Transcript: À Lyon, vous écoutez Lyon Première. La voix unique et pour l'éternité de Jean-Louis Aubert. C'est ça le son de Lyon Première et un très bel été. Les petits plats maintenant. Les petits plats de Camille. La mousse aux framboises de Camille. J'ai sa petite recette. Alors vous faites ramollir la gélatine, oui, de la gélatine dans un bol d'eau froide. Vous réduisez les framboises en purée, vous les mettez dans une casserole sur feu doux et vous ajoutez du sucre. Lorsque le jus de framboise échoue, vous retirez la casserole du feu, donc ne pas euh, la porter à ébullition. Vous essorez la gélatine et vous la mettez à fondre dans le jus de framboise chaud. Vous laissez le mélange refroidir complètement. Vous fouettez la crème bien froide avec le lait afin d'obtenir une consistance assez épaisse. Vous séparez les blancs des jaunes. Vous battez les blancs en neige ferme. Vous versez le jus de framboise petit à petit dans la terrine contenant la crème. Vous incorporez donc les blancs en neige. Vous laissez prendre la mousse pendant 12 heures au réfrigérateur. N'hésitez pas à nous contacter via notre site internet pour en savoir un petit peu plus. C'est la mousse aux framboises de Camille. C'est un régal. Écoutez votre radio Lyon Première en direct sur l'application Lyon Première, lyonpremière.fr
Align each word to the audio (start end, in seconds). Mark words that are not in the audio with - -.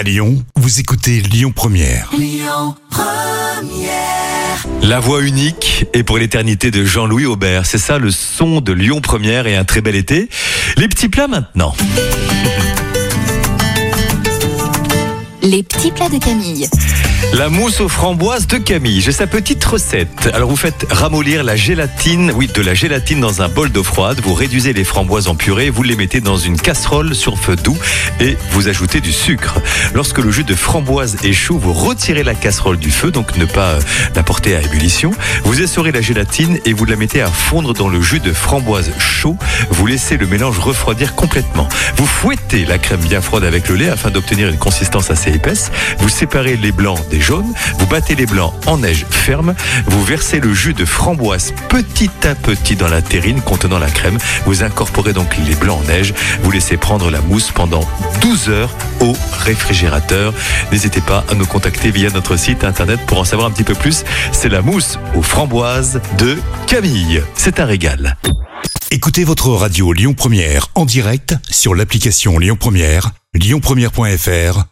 À 0.00 0.02
Lyon, 0.02 0.42
vous 0.56 0.80
écoutez 0.80 1.20
Lyon 1.20 1.52
Première. 1.54 2.10
La 4.80 4.98
voix 4.98 5.20
unique 5.20 5.84
et 5.92 6.02
pour 6.04 6.16
l'éternité 6.16 6.70
de 6.70 6.86
Jean-Louis 6.86 7.26
Aubert. 7.26 7.66
C'est 7.66 7.76
ça 7.76 7.98
le 7.98 8.10
son 8.10 8.62
de 8.62 8.72
Lyon 8.72 9.02
Première 9.02 9.46
et 9.46 9.56
un 9.56 9.64
très 9.66 9.82
bel 9.82 9.94
été. 9.94 10.30
Les 10.78 10.88
petits 10.88 11.10
plats 11.10 11.28
maintenant. 11.28 11.74
Les 15.42 15.62
petits 15.62 15.90
plats 15.90 16.08
de 16.08 16.16
Camille. 16.16 16.66
La 17.32 17.48
mousse 17.48 17.80
aux 17.80 17.88
framboises 17.88 18.48
de 18.48 18.58
Camille. 18.58 19.00
J'ai 19.00 19.12
sa 19.12 19.28
petite 19.28 19.64
recette. 19.64 20.28
Alors 20.34 20.50
vous 20.50 20.56
faites 20.56 20.84
ramollir 20.90 21.44
la 21.44 21.54
gélatine, 21.54 22.32
oui, 22.34 22.48
de 22.52 22.60
la 22.60 22.74
gélatine 22.74 23.20
dans 23.20 23.40
un 23.40 23.48
bol 23.48 23.70
d'eau 23.70 23.84
froide. 23.84 24.20
Vous 24.20 24.34
réduisez 24.34 24.72
les 24.72 24.82
framboises 24.82 25.28
en 25.28 25.36
purée, 25.36 25.70
vous 25.70 25.84
les 25.84 25.94
mettez 25.94 26.20
dans 26.20 26.36
une 26.36 26.60
casserole 26.60 27.14
sur 27.14 27.38
feu 27.38 27.54
doux 27.54 27.78
et 28.18 28.36
vous 28.50 28.66
ajoutez 28.66 29.00
du 29.00 29.12
sucre. 29.12 29.60
Lorsque 29.94 30.18
le 30.18 30.32
jus 30.32 30.42
de 30.42 30.56
framboise 30.56 31.18
échoue, 31.22 31.56
vous 31.56 31.72
retirez 31.72 32.24
la 32.24 32.34
casserole 32.34 32.78
du 32.78 32.90
feu, 32.90 33.12
donc 33.12 33.36
ne 33.36 33.44
pas 33.44 33.74
euh, 33.74 33.80
la 34.16 34.24
porter 34.24 34.56
à 34.56 34.62
ébullition. 34.62 35.12
Vous 35.44 35.62
essorez 35.62 35.92
la 35.92 36.00
gélatine 36.00 36.58
et 36.64 36.72
vous 36.72 36.84
la 36.84 36.96
mettez 36.96 37.22
à 37.22 37.28
fondre 37.28 37.74
dans 37.74 37.88
le 37.88 38.02
jus 38.02 38.20
de 38.20 38.32
framboise 38.32 38.90
chaud. 38.98 39.36
Vous 39.70 39.86
laissez 39.86 40.16
le 40.16 40.26
mélange 40.26 40.58
refroidir 40.58 41.14
complètement. 41.14 41.68
Vous 41.94 42.06
fouettez 42.06 42.64
la 42.66 42.78
crème 42.78 43.00
bien 43.00 43.20
froide 43.20 43.44
avec 43.44 43.68
le 43.68 43.76
lait 43.76 43.88
afin 43.88 44.10
d'obtenir 44.10 44.48
une 44.48 44.58
consistance 44.58 45.10
assez 45.10 45.30
épaisse. 45.30 45.70
Vous 46.00 46.08
séparez 46.08 46.56
les 46.56 46.72
blancs 46.72 46.98
des 47.08 47.19
jaunes. 47.20 47.52
Vous 47.78 47.86
battez 47.86 48.14
les 48.14 48.26
blancs 48.26 48.52
en 48.66 48.78
neige 48.78 49.06
ferme. 49.10 49.54
Vous 49.86 50.04
versez 50.04 50.40
le 50.40 50.52
jus 50.54 50.74
de 50.74 50.84
framboise 50.84 51.52
petit 51.68 52.10
à 52.24 52.34
petit 52.34 52.76
dans 52.76 52.88
la 52.88 53.02
terrine 53.02 53.40
contenant 53.40 53.78
la 53.78 53.90
crème. 53.90 54.18
Vous 54.46 54.62
incorporez 54.62 55.12
donc 55.12 55.36
les 55.46 55.54
blancs 55.54 55.80
en 55.82 55.88
neige. 55.88 56.14
Vous 56.42 56.50
laissez 56.50 56.76
prendre 56.76 57.10
la 57.10 57.20
mousse 57.20 57.50
pendant 57.50 57.86
12 58.20 58.48
heures 58.48 58.74
au 59.00 59.14
réfrigérateur. 59.40 60.32
N'hésitez 60.72 61.00
pas 61.00 61.24
à 61.30 61.34
nous 61.34 61.46
contacter 61.46 61.90
via 61.90 62.10
notre 62.10 62.36
site 62.36 62.64
internet 62.64 63.00
pour 63.06 63.18
en 63.18 63.24
savoir 63.24 63.48
un 63.48 63.50
petit 63.50 63.64
peu 63.64 63.74
plus. 63.74 64.04
C'est 64.32 64.48
la 64.48 64.62
mousse 64.62 64.98
aux 65.14 65.22
framboises 65.22 66.00
de 66.18 66.38
Camille. 66.66 67.22
C'est 67.34 67.60
un 67.60 67.64
régal. 67.64 68.16
Écoutez 68.92 69.24
votre 69.24 69.50
radio 69.50 69.92
Lyon 69.92 70.14
Première 70.14 70.68
en 70.74 70.84
direct 70.84 71.36
sur 71.48 71.76
l'application 71.76 72.38
Lyon 72.38 72.56
Première, 72.58 73.12
lyonpremière.fr 73.34 74.69